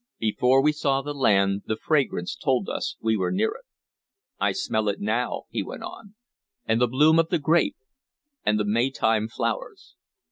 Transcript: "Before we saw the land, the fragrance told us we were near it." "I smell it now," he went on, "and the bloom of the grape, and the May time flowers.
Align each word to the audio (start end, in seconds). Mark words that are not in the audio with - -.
"Before 0.17 0.63
we 0.63 0.71
saw 0.71 1.03
the 1.03 1.13
land, 1.13 1.61
the 1.67 1.75
fragrance 1.75 2.35
told 2.35 2.67
us 2.67 2.97
we 3.01 3.15
were 3.15 3.29
near 3.29 3.51
it." 3.51 3.65
"I 4.39 4.51
smell 4.51 4.89
it 4.89 4.99
now," 4.99 5.43
he 5.51 5.61
went 5.61 5.83
on, 5.83 6.15
"and 6.65 6.81
the 6.81 6.87
bloom 6.87 7.19
of 7.19 7.29
the 7.29 7.37
grape, 7.37 7.77
and 8.43 8.59
the 8.59 8.65
May 8.65 8.89
time 8.89 9.27
flowers. 9.27 9.93